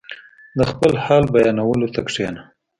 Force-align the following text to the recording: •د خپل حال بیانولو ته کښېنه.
•د 0.57 0.59
خپل 0.71 0.91
حال 1.05 1.23
بیانولو 1.33 1.87
ته 1.93 2.01
کښېنه. 2.07 2.41